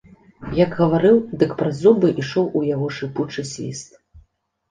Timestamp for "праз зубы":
1.59-2.09